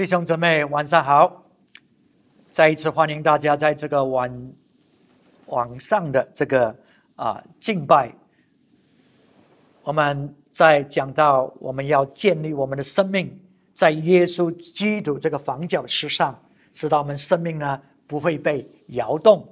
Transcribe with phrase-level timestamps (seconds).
[0.00, 1.44] 弟兄姊妹，晚上好！
[2.50, 4.52] 再一次欢迎大家在这个晚
[5.48, 6.74] 晚上的这个
[7.16, 8.10] 啊敬拜。
[9.82, 13.38] 我们在讲到我们要建立我们的生命
[13.74, 16.42] 在耶稣基督这个房角石上，
[16.72, 19.46] 使到我们生命呢不会被摇动。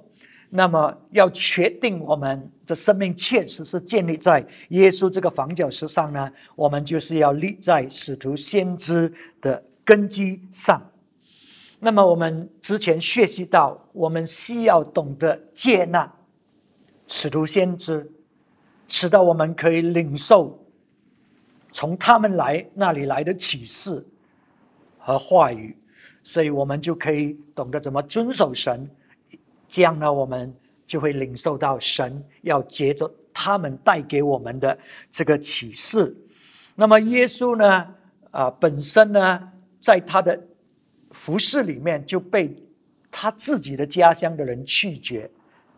[0.49, 9.63] 那么要确定我们的生命确实是建立在耶稣这个房角石上呢，我们就是要立在使徒先知的。
[9.89, 10.91] 根基上，
[11.79, 16.13] 那么我们之前学习到，我们需要懂得接纳
[17.07, 18.07] 使徒先知，
[18.87, 20.63] 使得我们可以领受
[21.71, 24.05] 从他们来那里来的启示
[24.99, 25.75] 和话语，
[26.21, 28.87] 所以我们就可以懂得怎么遵守神，
[29.67, 30.53] 这样呢，我们
[30.85, 34.77] 就会领受到神要接着他们带给我们的
[35.09, 36.15] 这个启示。
[36.75, 37.87] 那么耶稣呢，
[38.29, 39.51] 啊，本身呢？
[39.79, 40.39] 在他的
[41.11, 42.55] 服饰里面，就被
[43.09, 45.29] 他自己的家乡的人拒绝，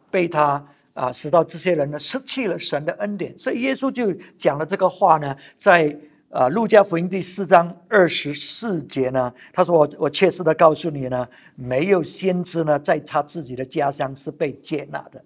[0.10, 3.38] 被他啊，使到这些人呢失去了神的恩典。
[3.38, 5.98] 所以耶稣就讲了这个话呢，在
[6.30, 15.24] 啊路加福音第四章二十四节呢，他说：“我我切实的告诉你呢，没有先知呢，在他自己的家乡是被接纳的。”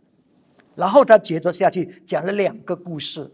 [0.75, 3.31] 然后他接着下去讲了两个故事。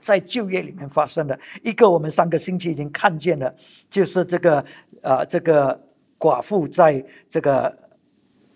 [0.00, 3.54] 在就业里面发生的一个，我们上个星期已经看见了，
[3.88, 4.64] 就是这个
[5.02, 5.78] 呃，这个
[6.18, 7.78] 寡妇在这个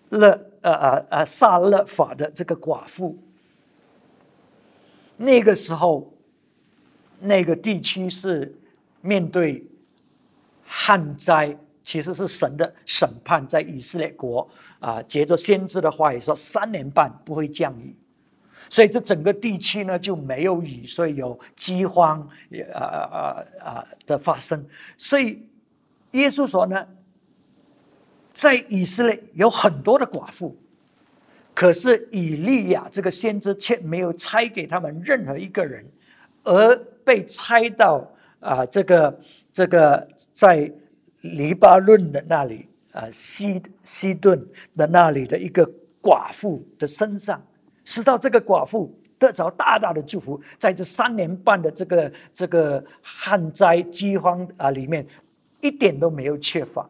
[0.09, 0.29] 勒
[0.61, 3.17] 呃呃呃萨勒法的这个寡妇，
[5.17, 6.13] 那个时候，
[7.19, 8.53] 那个地区是
[9.01, 9.65] 面对
[10.65, 14.47] 旱灾，其实是神的审判，在以色列国
[14.79, 17.95] 啊，接着先知的话也说，三年半不会降雨。
[18.69, 24.65] 所以这整个地区呢就没有雨，所以有饥荒，呃呃呃的发生。
[24.97, 25.47] 所以
[26.11, 26.87] 耶稣说呢，
[28.33, 30.57] 在以色列有很多的寡妇，
[31.53, 35.85] 可是以利亚这个先知却没有差给他们任何一个人，
[36.43, 38.05] 而被差到
[38.39, 39.19] 啊这个
[39.53, 40.71] 这个在
[41.21, 44.45] 黎巴嫩的那里啊西西顿
[44.75, 45.65] 的那里的一个
[46.01, 47.41] 寡妇的身上。
[47.85, 55.07] 使到这个寡妇得着大大的祝福，在这三年半的这个这个旱灾饥荒啊里面，
[55.61, 56.89] 一点都没有缺乏，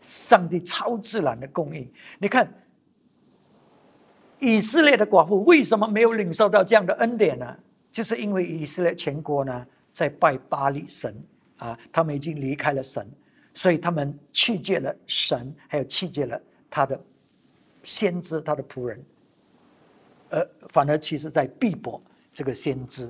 [0.00, 1.86] 上帝超自然的供应。
[2.18, 2.50] 你看，
[4.38, 7.56] 以色列的寡妇为什么没有领受到这样的恩典呢？
[7.92, 11.14] 就是因为以色列全国呢在拜巴利神
[11.58, 13.06] 啊，他们已经离开了神，
[13.52, 17.00] 所以他们弃绝了神，还有弃绝了他的
[17.82, 19.04] 先知，他的仆人。
[20.34, 22.02] 呃，反而其实在避博
[22.32, 23.08] 这个先知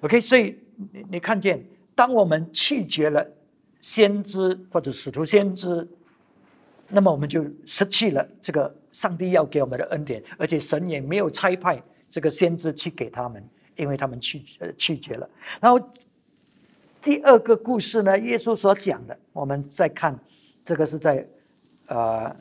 [0.00, 0.58] ，OK，所以
[0.92, 3.24] 你你看见，当我们拒绝了
[3.80, 5.86] 先知或者使徒先知，
[6.88, 15.30] 那么我们就失去了这个上帝要给我们的恩典，而且神也没有差派这个先知去给他们，因为他们拒呃拒绝了。
[15.60, 15.78] 然后
[17.00, 20.18] 第二个故事呢，耶稣所讲的，我们再看
[20.64, 21.24] 这个是在
[21.86, 22.34] 呃，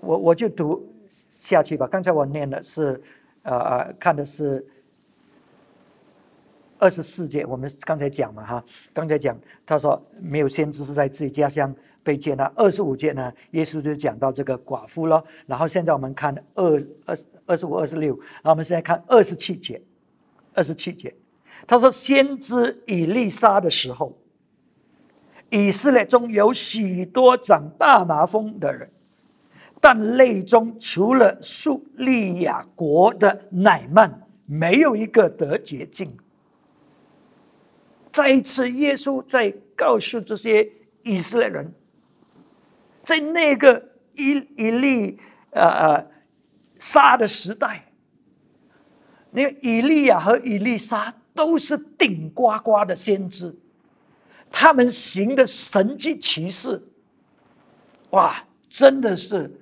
[0.00, 0.95] 我我就读。
[1.30, 1.86] 下去吧。
[1.86, 3.02] 刚才我念的是，
[3.42, 4.66] 呃呃，看的是
[6.78, 7.46] 二十四节。
[7.46, 12.44] 我们刚才讲嘛，哈，刚才讲他说没有先知是在自己家乡被接纳。
[12.54, 15.24] 二十五节呢，耶稣就讲到这个寡妇了。
[15.46, 16.64] 然后现在我们看二
[17.06, 17.16] 二
[17.46, 18.14] 二十五、二十六。
[18.16, 19.80] 然后我们现在看二十七节，
[20.52, 21.14] 二十七节，
[21.66, 24.18] 他说先知以利沙的时候，
[25.48, 28.90] 以色列中有许多长大麻风的人。
[29.80, 36.16] 但内中除了苏利亚国的乃曼，没有一个得洁净。
[38.10, 40.72] 再一次，耶稣在告诉这些
[41.02, 41.72] 以色列人，
[43.04, 45.18] 在那个以以利
[45.50, 46.10] 呃呃
[46.78, 47.92] 沙的时代，
[49.32, 53.54] 那以利亚和以利沙都是顶呱呱的先知，
[54.50, 56.88] 他们行的神迹奇事，
[58.10, 59.60] 哇，真的是。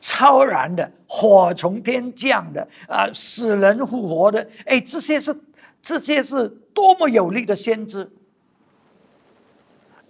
[0.00, 5.34] 超然的火从天降的啊，死人复活的，哎，这些是
[5.82, 8.08] 这些是多么有力的先知！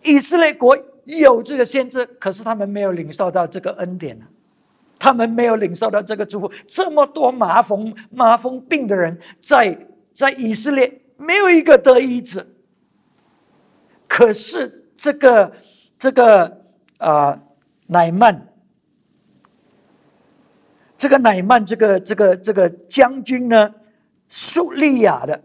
[0.03, 4.27] 以色列国有这个先知，可是他们没有领受到这个恩典呢，
[4.99, 6.53] 他们没有领受到这个祝福。
[6.67, 9.79] 这么多麻风麻风病的人在
[10.13, 12.47] 在以色列没有一个得医治，
[14.07, 15.53] 可是这个
[15.99, 16.65] 这个
[16.99, 17.41] 啊
[17.87, 18.48] 乃曼。
[20.99, 23.73] 这个乃曼，这个这个这个将军呢，
[24.29, 25.41] 苏利亚的，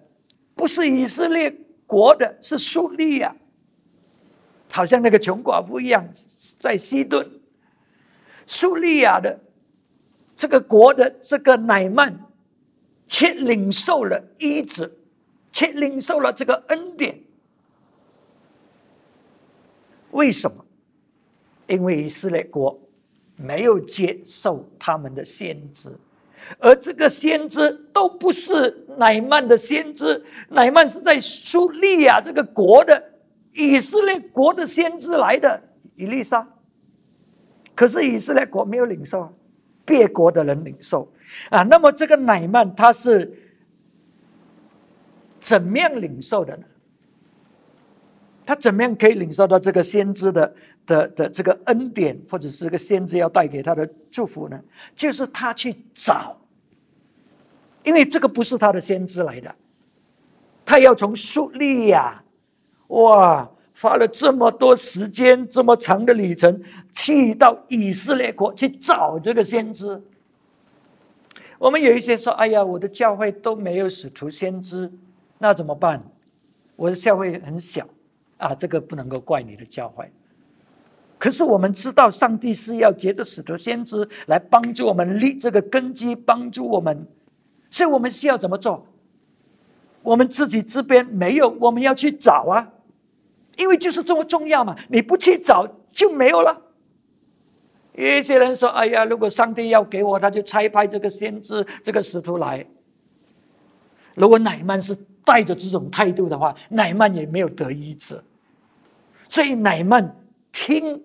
[0.55, 1.55] 不是以色列
[1.85, 3.35] 国的，是苏利亚。
[4.71, 6.09] 好像那个穷寡妇一样，
[6.59, 7.29] 在西顿、
[8.47, 9.39] 苏利亚的
[10.35, 12.19] 这个国的这个乃曼，
[13.05, 14.91] 却领受了医治，
[15.51, 17.21] 却领受了这个恩典。
[20.09, 20.65] 为什么？
[21.67, 22.79] 因为以色列国
[23.43, 25.89] 没有接受他们的先知。
[26.59, 33.01] 而这个先知都不是乃曼的先知，乃曼是在苏利亚这个国的
[33.53, 35.61] 以色列国的先知来的，
[35.95, 36.47] 以利沙。
[37.75, 39.33] 可是以色列国没有领受，
[39.85, 41.11] 别国的人领受
[41.49, 41.63] 啊。
[41.63, 43.37] 那么这个乃曼他是
[45.39, 46.63] 怎么样领受的呢？
[48.45, 50.53] 他怎么样可以领受到这个先知的
[50.85, 54.59] 的的这个恩典，或者是这个先知要带给他的祝福呢？
[54.95, 56.37] 就是他去找，
[57.83, 59.53] 因为这个不是他的先知来的，
[60.65, 62.23] 他要从苏利亚，
[62.87, 70.01] 哇，花了这么多时间，这么长的旅程，去到以色列国去找这个先知。
[71.59, 74.91] 我们有一些说：“哎呀，我的教会都没有使徒先知，
[75.37, 76.03] 那怎么办？
[76.75, 77.87] 我的教会很小。”
[78.37, 80.11] 啊，这个不能够怪你的教会。
[81.23, 87.07] 可是我们知道，上帝是要借着使徒先知来帮助我们立这个根基，帮助我们。
[87.71, 88.85] 所以我们需要怎么做？
[90.01, 92.73] 我们自己这边没有，我们要去找啊，
[93.55, 94.75] 因为就是这么重要嘛。
[94.89, 96.61] 你不去找就没有了。
[97.93, 102.67] 有一些人说：“哎呀，如果上帝要给我，他就差派这个先知、这个使徒来。”
[104.15, 104.93] 如果乃曼是
[105.23, 108.21] 带着这种态度的话，乃曼也没有得医治。
[109.29, 110.13] 所以乃曼
[110.51, 111.01] 听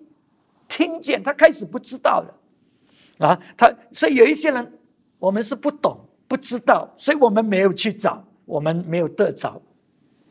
[0.79, 4.79] 听见，他开始不知道了啊，他所以有一些人，
[5.17, 9.61] 我们是不懂不知道，所以我们没有去找，我们没有得着，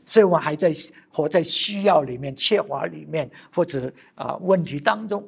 [0.07, 0.73] 所以我们还在
[1.11, 5.23] 活在需要里面、缺乏里面或者啊问题当中。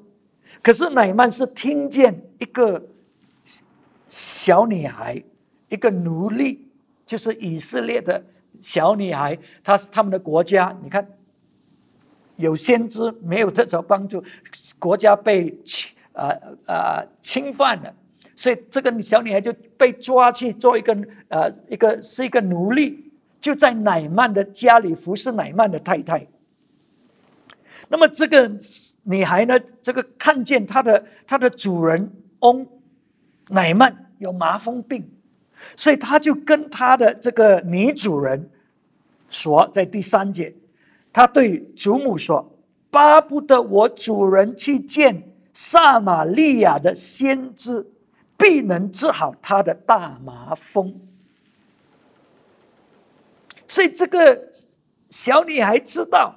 [0.63, 2.83] 可是乃曼是听见一个
[4.09, 5.23] 小女孩，
[5.69, 6.67] 一个奴隶，
[7.05, 8.25] 就是以色列的
[8.63, 11.07] 小女孩，她是他们的国家，你看。
[12.41, 14.23] 有先知没有得着帮助，
[14.79, 16.35] 国家被侵啊
[16.67, 17.95] 啊侵犯了，
[18.35, 20.97] 所以这个小女孩就被抓去做一个
[21.29, 26.27] 呃一个是一个奴隶，就在乃曼的家里服侍乃曼的太太。
[27.89, 28.51] 那么这个
[29.03, 32.11] 女孩呢，这个看见她的她的主人
[32.41, 32.67] 翁
[33.49, 35.09] 乃曼有麻风病，
[35.77, 38.49] 所以她就跟她的这个女主人
[39.29, 40.55] 说，在第三节。
[41.13, 42.59] 他对祖母说
[42.91, 47.87] ：“巴不得我主人去见撒玛利亚的先知，
[48.37, 51.01] 必能治好他的大麻风。”
[53.67, 54.51] 所以，这个
[55.11, 56.37] 小女孩知道，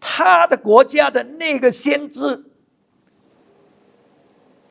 [0.00, 2.44] 她的国家的那个先知，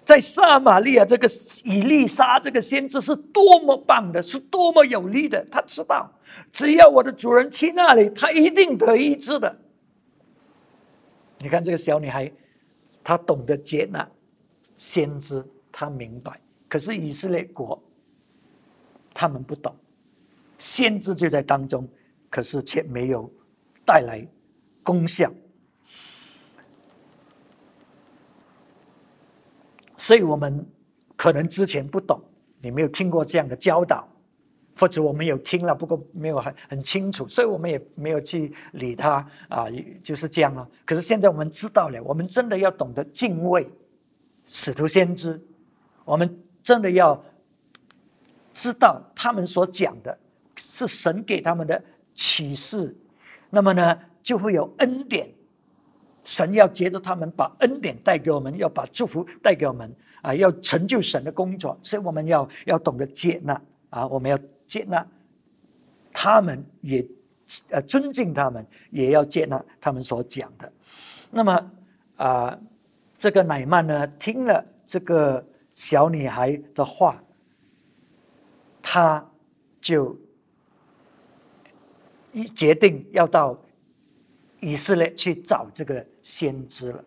[0.03, 1.27] 在撒玛利亚这个
[1.63, 5.45] 以利沙这个先知是多么棒的，是多么有力的。
[5.51, 6.11] 她知道。
[6.51, 9.57] 只要我的主人去那里，他一定得医治的。
[11.39, 12.31] 你看这个小女孩，
[13.04, 14.07] 她懂得接纳
[14.78, 16.39] 先知，她明白。
[16.68, 17.81] 可是以色列国，
[19.13, 19.75] 他们不懂，
[20.57, 21.88] 先知就在当中，
[22.30, 23.30] 可是却没有
[23.86, 24.25] 带来
[24.83, 25.31] 功效。
[29.97, 30.66] 所以我们
[31.16, 32.23] 可能之前不懂，
[32.59, 34.07] 你没有听过这样的教导。
[34.81, 39.68] 或者我们有听了，不过没有很很清楚，所以我们也没有去理他啊，
[40.02, 40.68] 就是这样了。
[40.85, 43.69] 可是现在我们知道了，我们真的要懂得敬畏
[44.47, 45.40] 使徒先知，
[46.04, 47.23] 我们真的要
[48.56, 50.18] 知道他们所讲的
[50.56, 51.80] 是神给他们的
[52.16, 52.97] 启示，
[53.52, 55.31] 那么呢就会有恩典，
[56.23, 63.61] 神要接着他们把恩典带给我们，要把祝福带给我们啊，要成就神的工作，所以我们要要懂得接纳
[63.92, 64.40] 啊，我们要。
[64.71, 65.06] 接纳
[66.13, 67.06] 他们，也
[67.71, 70.71] 呃尊敬他们，也要接纳他们所讲的。
[71.30, 71.71] 那么
[72.16, 72.57] 啊，
[73.18, 77.21] 这个乃曼呢，听了这个小女孩的话，
[78.81, 79.30] 他
[79.81, 80.18] 就
[82.31, 83.61] 一决定要到
[84.61, 87.04] 以色列去找这个先知了。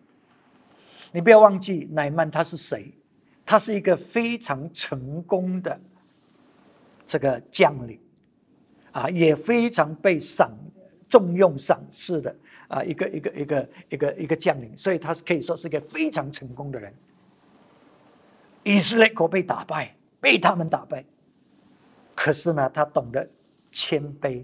[1.11, 2.93] 你不要忘记，乃曼他是谁？
[3.43, 5.79] 他是一个非常成功的。
[7.05, 7.99] 这个将领
[8.91, 10.51] 啊，也非常被赏
[11.07, 12.35] 重用赏赐的
[12.67, 16.93] 啊，一个一个一个一个一个将领，所以他是可以说是一个非常成功的人。
[18.63, 21.05] 以色列国被打败，被他们打败，
[22.15, 23.29] 可是呢，他懂得
[23.71, 24.43] 谦卑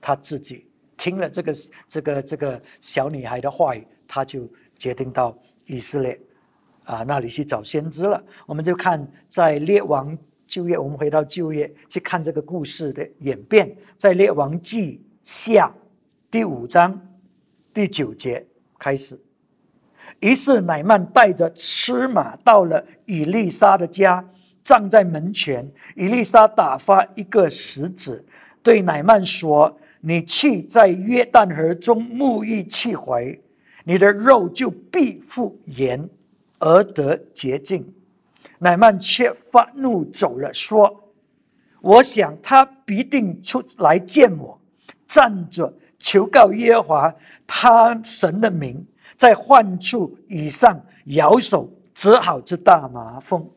[0.00, 0.66] 他自己，
[0.98, 1.54] 听了这个
[1.88, 6.20] 这个这个小女孩的话语，他就决定到以色列
[6.84, 8.22] 啊那里去找先知了。
[8.46, 10.16] 我们就看在列王
[10.52, 15.72] 旧约，我们回到旧约去看这个故事的演变，在列王记下
[16.30, 17.00] 第五章
[17.72, 18.46] 第九节
[18.78, 19.18] 开始。
[20.20, 24.22] 于是乃曼带着吃马到了以利沙的家，
[24.62, 25.66] 站在门前。
[25.96, 28.22] 以利沙打发一个使者
[28.62, 33.40] 对乃曼说：“你去在约旦河中沐浴气回，
[33.84, 36.10] 你的肉就必复原，
[36.58, 37.90] 而得洁净。”
[38.62, 41.12] 乃曼却发怒走了，说
[41.82, 44.60] ：“我想他必定出来见我，
[45.06, 47.14] 站着求告耶和华
[47.46, 53.48] 他神的名。”在患处以上摇手，只好是大麻风。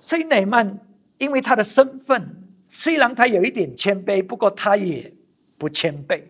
[0.00, 0.80] 所以乃曼
[1.18, 5.12] 因为他的身份，虽然他有一点谦卑，不过他也
[5.56, 6.24] 不谦卑。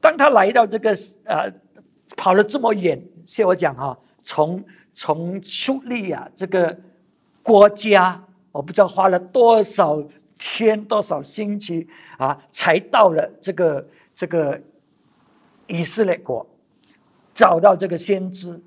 [0.00, 1.52] 当他来到这个呃，
[2.16, 4.62] 跑了这么远，谢我讲哈，从
[4.92, 6.78] 从叙利亚这个
[7.42, 10.02] 国家，我不知道花了多少
[10.38, 14.60] 天、多少星期啊，才到了这个这个。
[15.72, 16.44] 以色列国
[17.32, 18.60] 找到这个先知，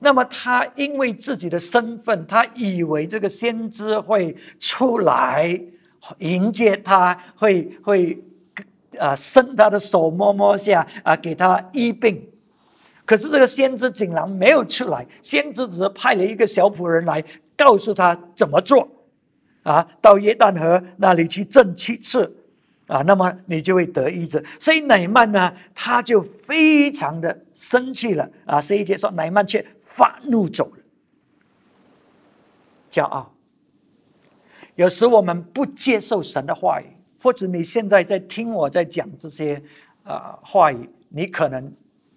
[0.00, 5.58] 那么他因为自己的身份，他以为这个先知会出来
[6.18, 8.22] 迎接他，会会
[8.98, 12.28] 啊伸他的手摸摸下啊给他医病。
[13.04, 17.22] 可是这个先知竟然没有出来，先知只是派了一个小仆人来
[17.56, 18.88] 告诉他怎么做
[19.62, 22.40] 啊，到约旦河那里去挣七次。
[22.86, 24.44] 啊，那么你就会得医治。
[24.60, 28.60] 所以乃曼呢，他就非常的生气了啊。
[28.60, 30.76] 十一节说，乃曼却发怒走了，
[32.90, 33.32] 骄傲。
[34.74, 36.84] 有时我们不接受神的话语，
[37.22, 39.62] 或者你现在在听我在讲这些
[40.02, 41.72] 啊话语，你可能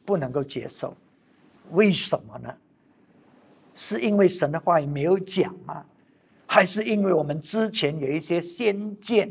[0.08, 0.96] 不能够接受。
[1.72, 2.56] 为什么呢？
[3.76, 5.84] 是因为神的话语没有讲吗？
[6.46, 9.30] 还是因为我们之前有一些先见？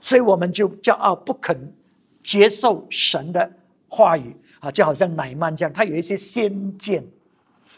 [0.00, 1.74] 所以我们就骄傲，不肯
[2.22, 3.50] 接受神的
[3.88, 7.04] 话语啊，就好像乃曼这样，他有一些先见，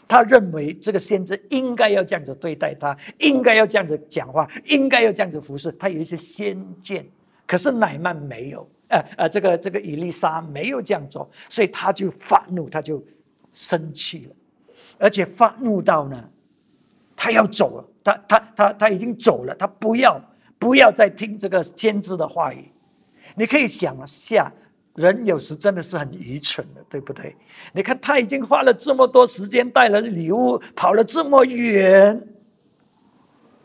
[0.07, 7.03] 他认为这个先知应该要这样子对待他，应该要这样子讲话，应该要这样子服侍，他有一些先见。
[7.47, 13.03] 可是乃曼没有，呃呃，这个这个伊丽莎没有这样做，所以他就发怒，他就
[13.53, 14.35] 生气了，
[14.97, 16.29] 而且发怒到呢，
[17.15, 20.21] 他要走了，他他他他已经走了，他不要。
[20.59, 22.71] 不要再听这个先知的话语，
[23.35, 24.51] 你可以想下，
[24.95, 27.35] 人有时真的是很愚蠢的，对不对？
[27.73, 32.27] 你看他已经花了这么多时间带了礼物，跑了这么远，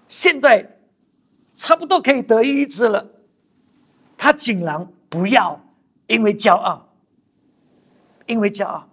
[0.06, 0.76] 现在
[1.54, 3.10] 差不多可以得医治了，
[4.18, 5.60] 他竟然不要，
[6.06, 6.88] 因为骄傲，
[8.24, 8.88] 因为骄傲，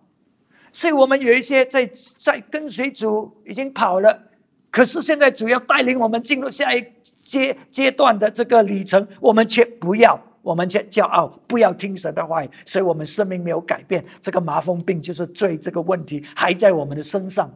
[0.74, 4.24] 所以我们有一些在在跟随主已经跑了。
[4.70, 6.86] 可是现在主要带领我们进入下一
[7.24, 14.04] 阶阶段的这个里程，我们却不要，我们却骄傲，不要听神的话语，所以我们生命没有改变。
[14.20, 17.50] 这个麻风病就是罪，这个问题还在我们的身上。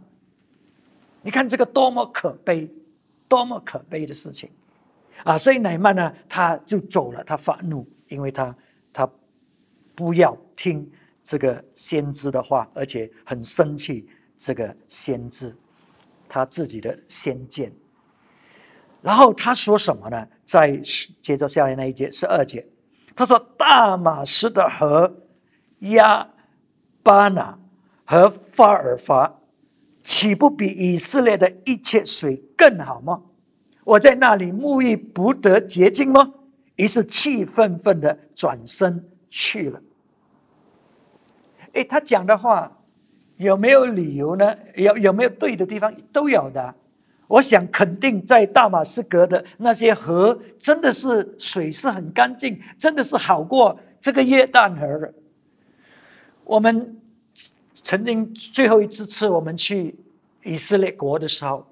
[1.21, 2.71] 你看这个多么可悲，
[3.27, 4.49] 多么可悲的事情
[5.25, 5.37] 啊！
[5.37, 8.55] 所以乃曼呢，他就走了，他发怒，因为他
[8.93, 9.09] 他
[9.95, 10.89] 不要听
[11.23, 15.55] 这个先知的话，而且很生气这个先知。
[16.29, 17.71] 他自己的先见，
[19.03, 20.27] 然后他说什么呢？
[20.45, 20.81] 在
[21.21, 22.67] 接着下来那一节十二节，
[23.15, 25.15] 他说：“大马士的和
[25.79, 26.27] 亚
[27.03, 27.59] 巴拿
[28.03, 29.41] 和法尔法，
[30.03, 33.21] 岂不比以色列的一切水更好吗？
[33.83, 36.33] 我在那里沐浴不得洁净吗？”
[36.75, 39.81] 于是气愤愤的转身去了。
[41.73, 42.79] 哎，他讲的话。
[43.37, 44.55] 有没有理由呢？
[44.75, 45.91] 有有没有对的地方？
[46.13, 46.73] 都有的。
[47.27, 55.11] 我想肯定在大马士革的那些河，真的是水是很干净，真的是好过这个约旦河的。
[56.43, 57.01] 我们
[57.73, 59.95] 曾经最后一次次我们去
[60.43, 61.67] 以色列国的时候，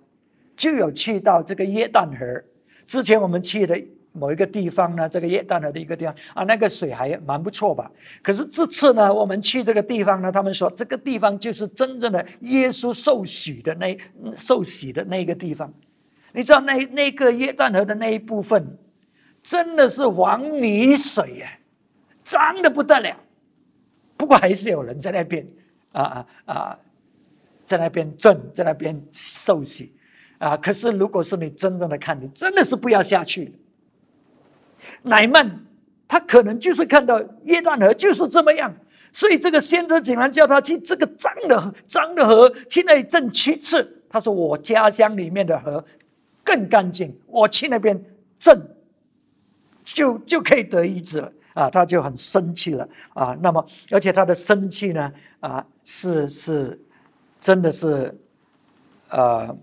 [0.58, 2.44] 就有去到这个约旦河。
[2.88, 3.80] 之前我们去的。
[4.14, 7.90] 某一个地方呢，这个耶旦河的一个地方啊，那个水还蛮不错吧。
[8.22, 13.98] 可是这次呢，我们去这个地方呢，他们说这个地方就是真正的耶稣受洗的那
[14.36, 15.74] 受洗的那个地方。
[16.34, 18.78] 你知道那那个耶旦河的那一部分，
[19.42, 21.60] 真的是黄泥水呀，
[22.24, 23.16] 脏的不得了。
[24.18, 25.48] 不过还是有人在那边
[25.94, 26.80] 啊啊啊，
[27.66, 29.94] 在那边震，在那边受洗
[30.38, 30.56] 啊。
[30.58, 33.54] 可是如果是你真正的看，你真的是不要下去。
[35.04, 35.66] 乃曼
[36.08, 38.74] 他可能就是看到约旦河就是这么样，
[39.12, 44.04] 所以这个先知竟然叫他去这个脏的脏的河去那里挣七次。
[44.10, 45.84] 他说：“我家乡里面的河
[46.44, 47.98] 更干净，我去那边
[48.38, 48.62] 挣，
[49.86, 53.38] 就就可以得医治了。”啊，他就很生气了啊。
[53.42, 55.12] 那么，而且他的生气呢，
[55.42, 56.80] 啊，是是，
[57.42, 58.18] 真的是，
[59.10, 59.54] 呃，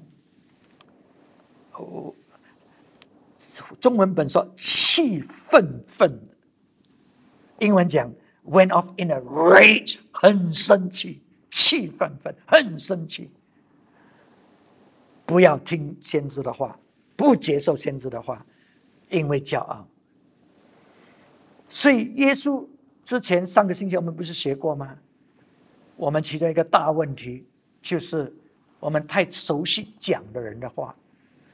[3.81, 4.47] 中文本说
[4.91, 6.19] 气愤愤。
[7.59, 8.11] 英文讲
[8.47, 13.31] went off in a rage，很生气，气愤愤，很生气。
[15.27, 16.81] 不要听先知的话，
[17.17, 18.47] 不接受先知的话，
[19.11, 19.87] 因为骄傲。
[21.69, 22.67] 所以耶稣
[23.05, 24.97] 之前上个星期我们不是学过吗？
[25.97, 27.47] 我们其中一个大问题
[27.83, 28.35] 就是
[28.81, 30.97] 我们太熟悉讲的人的话，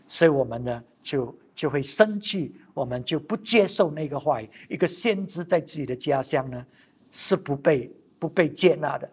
[0.06, 2.54] 所以我们呢就就会生气。
[2.74, 4.50] 我们就不接受那个话语。
[4.68, 6.66] 一个先知在自己的家乡呢，
[7.12, 9.08] 是不被不被接纳的，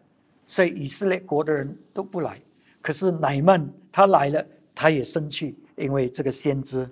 [0.48, 2.42] 所以以色列国的人都不来。
[2.82, 4.44] 可是乃曼他来了，
[4.74, 6.90] 他也生气，因为这个先知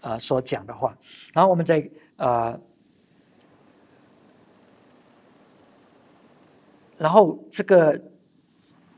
[0.00, 0.96] 啊所讲的话。
[1.32, 2.56] 然后我们在啊，
[6.96, 8.02] 然后这个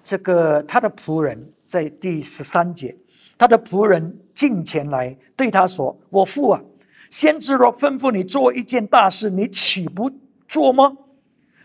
[0.03, 2.95] 这个他的仆人在第十三节，
[3.37, 6.63] 他的仆人进前来对他说：“我父啊。”
[7.11, 10.11] 先知若吩咐你做一件大事，你岂不
[10.49, 10.97] 做吗？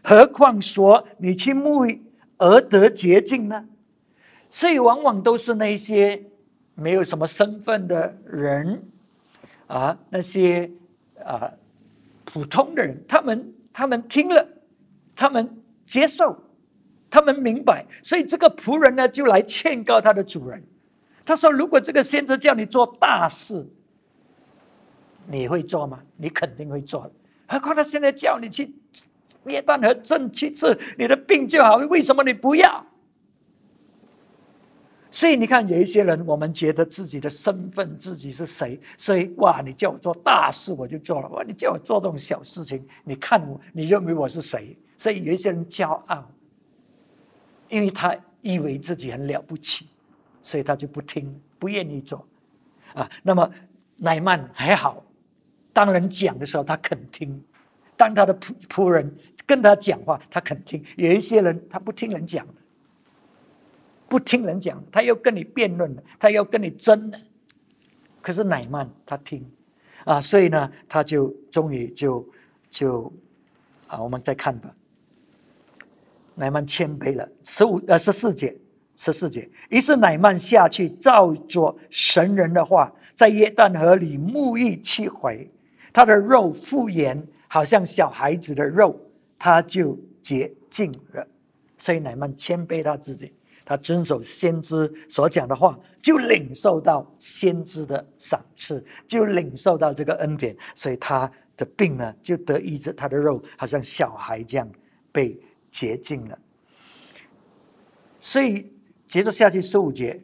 [0.04, 2.04] 何况说你去沐浴
[2.38, 3.66] 而得洁净呢？
[4.52, 6.24] 所以往往都是那些
[6.76, 8.84] 没有什么身份的人
[9.66, 10.70] 啊，那些
[11.24, 11.52] 啊
[12.26, 14.48] 普通的人，他们他们听了，
[15.16, 16.38] 他们接受，
[17.10, 20.64] 他们明白，所以这个仆人呢就来劝告他的主人，
[21.30, 23.64] 他说：“如果这个先生叫你做大事。”
[25.32, 26.00] 你会做吗？
[26.18, 27.08] 你肯定会做。
[27.48, 28.74] 何况他现在叫你去
[29.44, 31.76] 灭断和正七次，你的病就好。
[31.76, 32.84] 为什么你不要？
[35.12, 44.76] 所以你看，有一些人，我们觉得自己的身份，自己是谁，所以哇，你叫我做大事，我就做了；哇，你叫我做这种小事情，你看我，你认为我是谁？
[44.98, 46.28] 所以有一些人骄傲，
[47.68, 49.86] 因为他以为自己很了不起，
[50.50, 52.26] 所以他就不听，不愿意做。
[52.96, 53.48] 啊，那么
[53.98, 55.06] 乃曼还好。
[55.72, 57.40] 当人讲的时候，他肯听；
[57.96, 60.84] 当他的仆仆人跟他讲话，他肯听。
[60.98, 62.48] 有一些人，他不听人讲，
[64.08, 67.22] 不听人讲，他要跟你辩论他要跟你争的。
[68.20, 69.48] 可是乃曼他听
[70.04, 72.28] 啊，所以呢，他就终于就
[72.72, 73.14] 就
[73.86, 74.74] 啊，我们再看吧。
[76.34, 78.58] 乃曼谦卑了，十五呃十四节，
[79.00, 79.50] 十四节。
[79.70, 85.50] 于是乃曼下去照着神人的话，在约旦河里沐浴七回。
[85.94, 89.00] 他的肉复原，好像小孩子的肉，
[89.40, 91.26] 他就洁净了。
[91.78, 93.34] 所以乃曼谦卑他自己，
[93.66, 100.54] 他遵守先知所讲的话，就领受到先知的赏赐，就领受到这个恩典。
[100.76, 104.70] 所以他的病呢，就得医治，他的肉好像小孩这样
[105.10, 105.40] 被
[105.72, 106.38] 洁净了。
[108.20, 108.70] 所以
[109.10, 110.22] 接着下去十五节，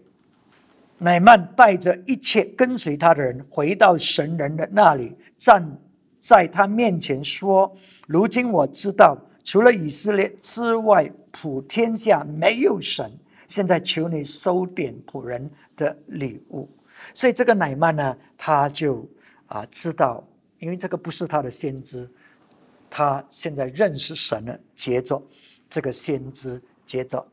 [1.00, 5.14] 乃曼带着一切跟随他的人回到神人的那里。
[5.38, 5.78] 站
[6.20, 7.76] 在他面前说
[8.08, 13.12] ：“如今我知道，除了以色列之外，普天下没有神。
[13.48, 16.70] 现在求你收点仆人的礼物。”
[17.14, 19.08] 所以这个乃曼呢，他就
[19.48, 20.24] 啊知道，
[20.60, 22.10] 因为这个不是他的先知，
[22.90, 25.22] 他现在认识神了，接着
[25.70, 27.24] 这个先知，接着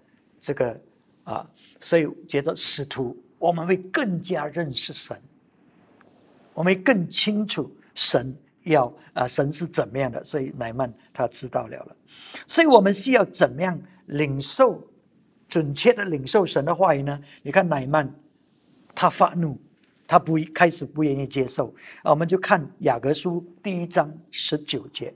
[0.40, 0.78] 这个
[1.24, 1.48] 啊，
[1.80, 5.16] 所以接着使徒，我们会更加认识神，
[6.54, 7.70] 我们会更清楚。
[7.94, 10.24] 神要啊，神是怎么样的？
[10.24, 11.96] 所以乃曼他知道了了。
[12.46, 14.82] 所以我们需要怎么样领受
[15.48, 17.20] 准确的领受神的话语呢？
[17.42, 18.10] 你看乃曼
[18.94, 19.60] 他发怒，
[20.06, 22.10] 他不开始不愿意接受啊。
[22.10, 25.12] 我们就看雅各书第一章十九节，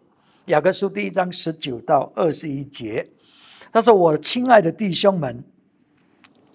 [0.46, 3.08] 雅各书第一章十九到二十一节，
[3.72, 5.42] 他说：“我亲爱的弟兄们，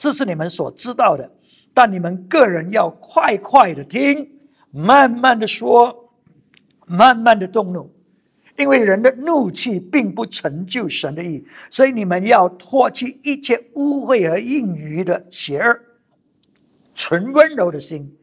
[0.02, 1.32] 这是你们所知道的，
[1.76, 4.28] 但你们个人要快快的听，
[4.72, 5.96] 慢慢的说。”
[6.88, 7.90] 慢慢的动怒，
[8.58, 15.80] 因为人的怒气并不成就神的意，所以你们要脱去一切污秽和应余的邪恶，
[16.94, 18.14] 纯温柔的心，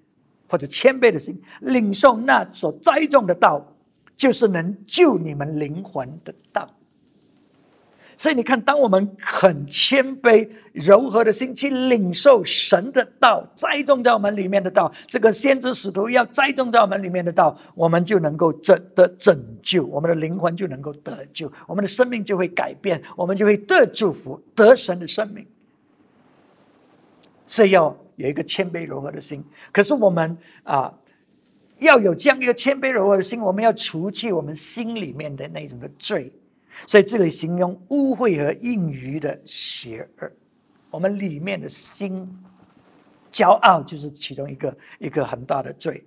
[0.47, 3.75] 或者谦卑的心，领受那所栽种的道，
[4.19, 6.69] 就是能救你们灵魂的道。
[8.21, 25.47] 所以你看，当我们很谦卑、柔和的心去领受神的道，栽种在我们里面的道，这个先知使徒要栽种在我们里面的道，我们就能够拯得拯救，我们的灵魂就能够得救，我们的生命就会改变，我们就会得祝福，得神的生命。
[27.47, 29.45] 所以要有一个谦卑柔和的心。
[29.71, 30.93] 可是我们啊，
[31.79, 36.33] 要有这样一个谦卑柔和的心，我们要除去我们心里面的那种的罪。
[36.87, 40.31] 所以这里形容污秽和应余的邪恶，
[40.91, 42.29] 我们里面的心
[43.33, 46.05] 骄傲就是其中一个一个很大的罪。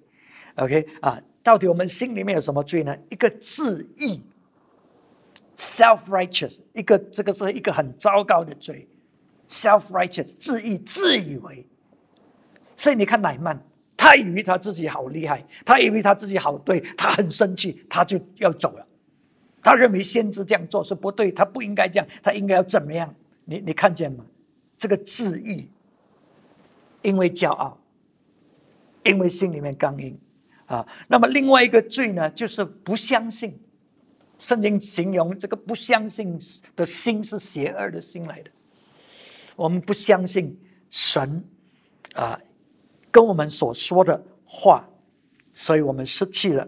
[0.55, 2.95] OK 啊，到底我们心里面有什么罪呢？
[3.09, 4.21] 一个自义
[5.57, 8.87] ，self righteous，一个这个是一个很糟糕的罪
[9.49, 11.67] ，self righteous，自义自以为。
[12.75, 13.61] 所以你看乃曼，
[13.95, 18.87] 他以为他自己好厉害，他以为他自己好对，他很生气，他就要走了。
[19.63, 23.13] 他认为先知这样做是不对，他不应该这样，他应该要怎么样？
[23.45, 24.25] 你你看见吗？
[24.77, 25.69] 这个自义，
[27.01, 27.77] 因为骄傲，
[29.03, 30.17] 因为心里面刚硬
[30.65, 30.87] 啊。
[31.07, 33.59] 那么另外一个罪呢，就是不相信。
[34.39, 36.39] 圣经形容这个不相信
[36.75, 38.49] 的心是邪恶的心来的。
[39.55, 41.43] 我们不相信神
[42.15, 42.41] 啊，
[43.11, 44.89] 跟我们所说的话，
[45.53, 46.67] 所以我们失去了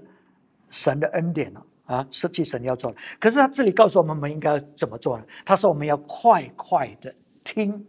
[0.70, 1.66] 神的恩典了。
[1.86, 5.26] 啊，失去神要做的，可是他这里告诉我们，我们应该怎么做呢？
[5.44, 7.86] 他说我们要快快的听，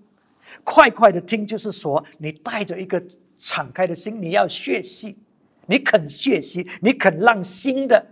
[0.65, 3.01] 快快的听，就是说你带着一个
[3.39, 5.17] 敞开的心，你要学习，
[5.67, 8.05] 你肯学习，你肯让新的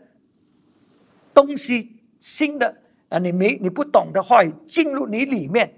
[1.35, 2.77] 东西、新的
[3.09, 5.75] 啊，你没你不懂的话语进入你里面，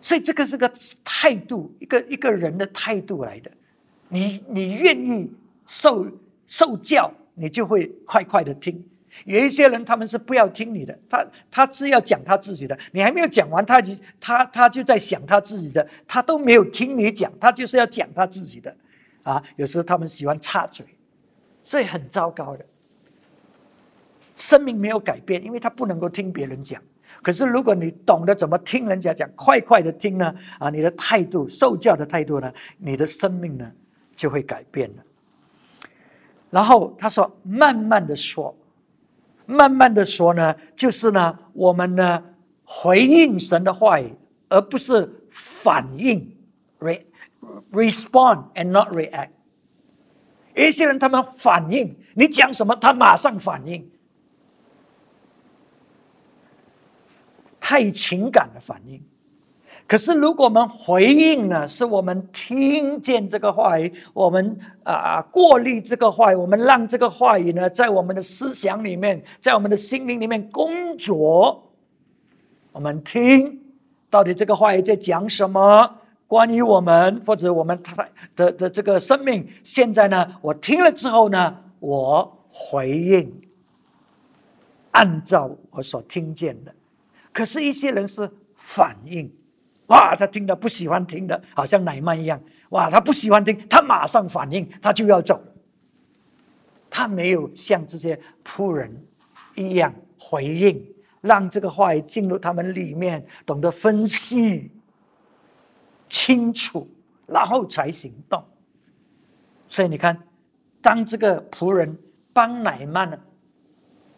[0.00, 0.72] 所以这个是个
[1.04, 3.50] 态度，一个一个人的态度来的。
[4.08, 5.30] 你你愿意
[5.66, 6.06] 受
[6.46, 7.12] 受教。
[7.36, 8.84] 你就会快快的听，
[9.24, 18.74] 有一些人他们是不要听你的，他他只要讲他自己的，你还没有讲完，他就他他就在想他自己的，他都没有听你讲，他就是要讲他自己的，
[19.22, 20.84] 啊，有时候他们喜欢插嘴，
[21.62, 22.64] 所以很糟糕的，
[24.34, 26.82] 生命没有改变，因为他不能够听别人讲。
[27.22, 33.72] 可是如果你懂得怎么听人家讲，快快的听呢，啊，你的态度受教的态度呢，你的生命呢
[34.14, 35.02] 就会改变了。
[36.56, 38.56] 然后他说：“慢慢的说，
[39.44, 42.24] 慢慢的说呢，就是呢，我们呢
[42.64, 44.14] 回应神的话语，
[44.48, 46.34] 而不是反应
[46.80, 47.04] ，re
[47.72, 49.32] respond and not react。
[50.54, 53.90] 一些人他们反应，你讲什么，他马上反应，
[57.60, 59.04] 太情感的反应。”
[59.88, 71.70] 可是，如果我们回应呢，是我们听见这个话语，我们啊过滤这个话语，我们让这个话语呢，在我们的思想里面，在我们的心灵里面工作。
[72.72, 73.60] 我们听
[74.10, 75.98] 到底这个话语在讲什么？
[76.26, 83.32] 关于我们或者我们他的的这个生命，现在呢，我听了之后呢，我回应，
[84.90, 86.74] 按照我所听见的。
[87.32, 89.30] 可是，一些人是反应。
[89.86, 92.40] 哇，他听的不喜欢听的，好像奶曼一样。
[92.70, 95.40] 哇，他不喜欢听，他马上反应，他就要走。
[96.90, 99.06] 他没有像这些仆人
[99.54, 100.84] 一样回应，
[101.20, 104.72] 让这个话语进入他们里面，懂得分析
[106.08, 106.88] 清楚，
[107.26, 108.44] 然后才行动。
[109.68, 110.20] 所以你看，
[110.82, 111.96] 当这个仆人
[112.32, 113.20] 帮乃曼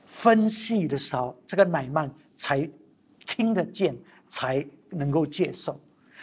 [0.07, 2.67] 分析的时候，这个奶曼才
[3.27, 3.95] 听得见，
[4.31, 4.67] 才。
[4.91, 5.79] 能够接受，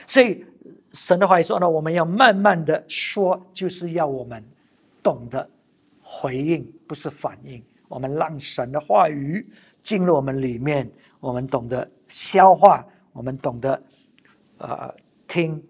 [0.08, 0.44] 所以
[0.94, 4.44] 神的话语说呢，我们要慢慢的说，就是要我们
[5.04, 5.48] 懂得
[6.02, 7.64] 回应，不是反应。
[7.88, 9.48] 我们让神的话语
[9.84, 13.82] 进入我们里面，我们懂得消化，我们懂得
[14.58, 14.94] 呃
[15.28, 15.62] 听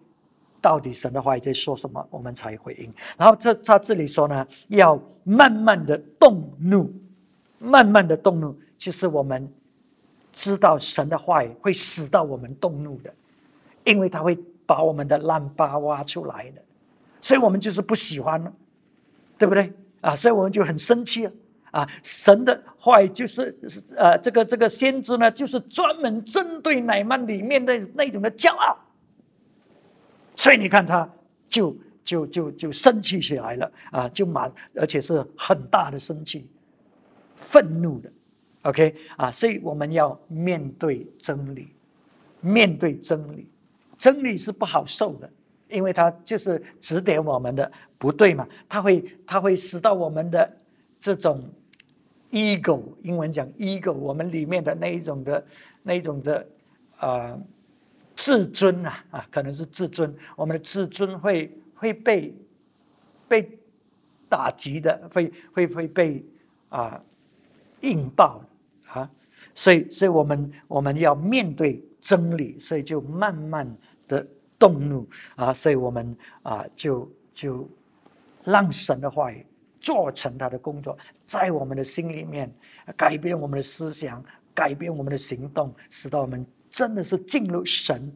[0.61, 2.93] 到底神的话语在说什么，我们才回应。
[3.17, 6.93] 然后这他这里说呢，要慢慢的动怒，
[7.59, 9.51] 慢慢的动怒，就是我们。
[10.35, 13.13] 知道神的话会使到我们动怒的，
[13.85, 16.61] 因为他会把我们的烂疤挖出来的，
[17.21, 18.53] 所以我们就是不喜欢了，
[19.37, 19.71] 对不对
[20.01, 20.13] 啊？
[20.13, 21.25] 所以我们就很生气
[21.71, 21.89] 啊！
[22.03, 23.57] 神的话就是
[23.95, 28.77] 呃，这个这个先知呢，就是专门针对乃曼里面的那种的骄傲，
[30.35, 31.09] 所以你看他
[31.47, 36.45] 就就就就生气起来了啊，就马而且是很大的生气，
[37.37, 38.11] 愤怒的。
[38.65, 41.69] OK 啊，所以我们要面对真理，
[42.41, 43.47] 面对真理，
[43.95, 45.29] 真理是不好受的，
[45.69, 50.51] 因为它就是指点我们的不对嘛，它会它会使到我们的
[50.97, 51.47] 这种
[52.31, 55.45] ego，英文讲 ego，我们里面的那一种的
[55.83, 56.47] 那一种的
[56.97, 57.37] 啊
[58.15, 62.33] 自尊啊啊，可能是自尊，我们的自尊会会被
[63.27, 63.59] 被
[64.27, 66.25] 打击的，会会会被
[66.69, 66.99] 啊
[67.81, 68.47] 引爆啊，
[69.53, 73.71] 所以所以我们我们要面对真理，所以就慢慢
[74.07, 74.25] 的
[74.57, 77.69] 动怒啊，所以我们啊就就
[78.43, 79.45] 让神的话语。
[79.81, 82.51] 做成他的工作，在我们的心里面
[82.97, 88.11] 改变我们的思想，改变我们的行动，使到我们真的是进入神，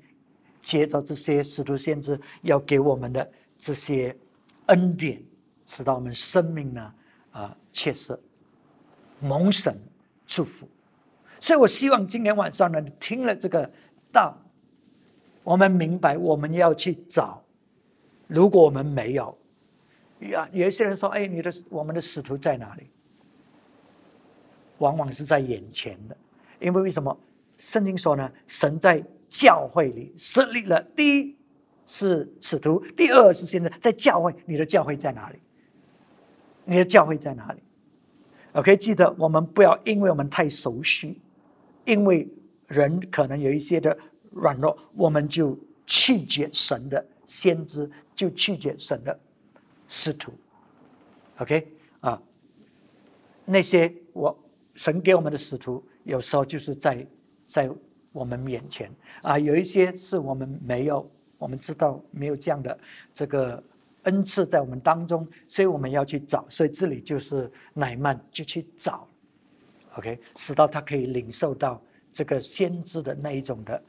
[0.59, 4.17] 接到这些使徒先知要给我们的这些
[4.65, 5.21] 恩典，
[5.67, 6.93] 使到我们生命呢
[7.33, 8.19] 啊，切实
[9.19, 9.79] 蒙神
[10.25, 10.67] 祝福。
[11.39, 13.69] 所以我希望今天晚上呢，你听了这个
[14.11, 14.37] 道，
[15.43, 17.41] 我们明白我们要去找，
[18.27, 19.37] 如果我们没有。
[20.19, 22.89] 呀，有一些人说：“哎，你的我们的使徒在哪里？”
[24.79, 26.17] 往往是在眼前的，
[26.59, 27.17] 因为为什么？
[27.57, 28.31] 圣经说呢？
[28.47, 31.37] 神在教会里设立了，第一
[31.85, 34.33] 是使徒，第二是现在在教会。
[34.45, 35.39] 你的教会在哪里？
[36.65, 37.59] 你的教会在哪里
[38.53, 41.19] ？OK，记得我们不要因为我们太熟悉，
[41.89, 42.27] 因为
[42.67, 43.97] 人可能有一些的
[44.29, 49.19] 软弱，我们就拒绝神的先知，就拒绝神的。
[49.91, 50.31] 使徒
[51.39, 51.67] ，OK
[52.01, 52.21] 啊，
[53.43, 54.37] 那些我
[54.75, 57.07] 神给我们的使徒，有时候就是在
[57.43, 57.67] 在
[58.11, 58.91] 我们面前
[59.23, 62.79] 啊，有一些是我们没有，我们知道没有这样的
[63.15, 63.63] 这个
[64.03, 69.08] 恩赐在我们当中，所以我们要去找，所以这里就是乃曼就去找
[69.99, 71.79] ，OK，使到他可以领受到
[72.11, 73.81] 这个先知的那一种的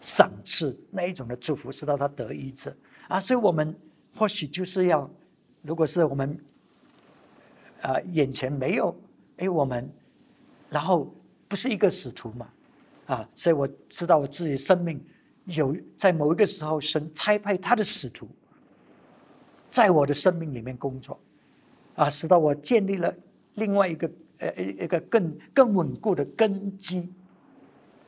[0.00, 2.76] 赏赐，那一种的祝福，使到他得医治
[3.08, 3.74] 啊，所以我们
[4.14, 5.10] 或许就是要。
[5.60, 6.38] 如果是我们，
[7.82, 8.96] 啊，眼前没有，
[9.38, 9.90] 哎，我们，
[10.70, 11.12] 然后
[11.48, 12.48] 不是一个使徒嘛，
[13.06, 15.04] 啊，所以我知道我自己生命
[15.46, 18.28] 有在某一个时候，神差派他的使徒，
[19.68, 21.20] 在我的生命里面工作，
[21.96, 23.12] 啊，使到我建立了
[23.54, 27.12] 另外一个呃一个更更稳固的根基，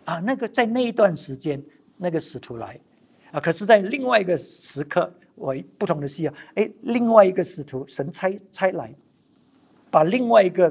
[0.04, 1.62] 啊，那个在那一段时间，
[1.96, 2.78] 那个使徒来，
[3.30, 5.12] 啊，可是在另外一个时刻。
[5.36, 8.92] 我不同的需要，哎，另外一个使徒神差差来，
[9.90, 10.70] 把另外一个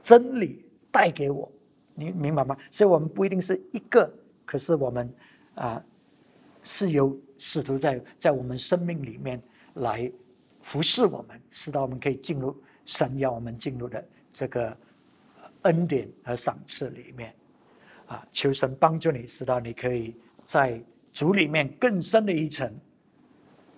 [0.00, 1.52] 真理带给我，
[1.94, 2.56] 你明白吗？
[2.70, 4.10] 所以，我们不一定是一个，
[4.46, 5.12] 可是我们
[5.54, 5.84] 啊，
[6.62, 9.38] 是由使徒在在我们生命里面
[9.74, 10.10] 来
[10.62, 14.02] 服侍我们，使到我们可以进入神要我们进入的
[14.36, 14.76] 这个
[15.62, 17.34] 恩典和赏赐里面。
[18.04, 20.78] 啊，求神帮助你，使到你可以在
[21.10, 22.70] 主里面更深的一层。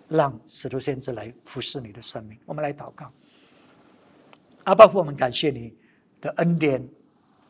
[0.08, 2.38] 让使徒先知来服侍你的生命。
[2.46, 3.12] 我们来祷告，
[4.64, 5.76] 阿爸父，我们感谢你
[6.18, 6.86] 的恩典，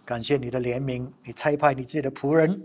[0.04, 2.60] 感谢你的怜悯，你差派你自己的仆人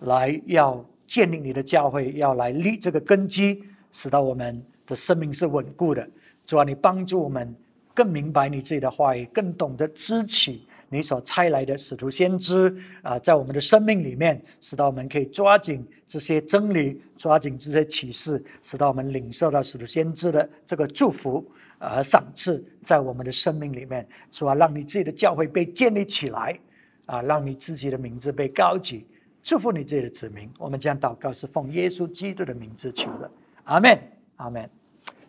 [0.00, 6.06] 来，要建立你的教会，要来立这个根基，使到我们的生命是稳固的。
[6.44, 7.54] 主啊，你帮助我们
[7.94, 15.86] 更明白你自己的话语，更懂得支起你所差来的使徒先知啊，在我们的生命里面，使到我们可以抓紧。
[16.06, 21.42] 这些真理，抓紧这些启示，使到我们领受到使徒先知的这个祝福
[21.78, 24.54] 和赏赐，在我们的生命里面，是吧？
[24.54, 26.58] 让你自己的教会被建立起来，
[27.06, 29.06] 啊，让你自己的名字被高举，
[29.42, 30.50] 祝福你自己的子民。
[30.58, 33.30] 我们将祷告是奉耶稣基督的名字求的，
[33.64, 33.98] 阿门，
[34.36, 34.68] 阿门。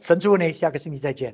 [0.01, 1.33] 神祝福你，下个星期再见。